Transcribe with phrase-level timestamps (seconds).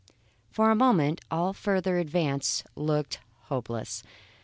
[0.49, 3.19] For a moment all further advance looked
[3.49, 4.01] hopeless.